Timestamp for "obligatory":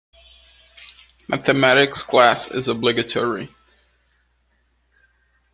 2.67-3.55